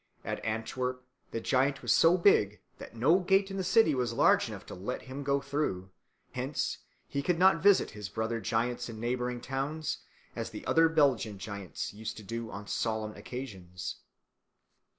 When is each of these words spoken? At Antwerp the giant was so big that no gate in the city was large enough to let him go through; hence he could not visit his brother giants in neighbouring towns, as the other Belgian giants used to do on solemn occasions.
At 0.25 0.43
Antwerp 0.43 1.05
the 1.29 1.39
giant 1.39 1.83
was 1.83 1.93
so 1.93 2.17
big 2.17 2.59
that 2.79 2.95
no 2.95 3.19
gate 3.19 3.51
in 3.51 3.57
the 3.57 3.63
city 3.63 3.93
was 3.93 4.13
large 4.13 4.47
enough 4.49 4.65
to 4.65 4.73
let 4.73 5.03
him 5.03 5.21
go 5.21 5.39
through; 5.39 5.91
hence 6.31 6.79
he 7.07 7.21
could 7.21 7.37
not 7.37 7.61
visit 7.61 7.91
his 7.91 8.09
brother 8.09 8.39
giants 8.41 8.89
in 8.89 8.99
neighbouring 8.99 9.41
towns, 9.41 9.99
as 10.35 10.49
the 10.49 10.65
other 10.65 10.89
Belgian 10.89 11.37
giants 11.37 11.93
used 11.93 12.17
to 12.17 12.23
do 12.23 12.49
on 12.49 12.65
solemn 12.65 13.15
occasions. 13.15 13.97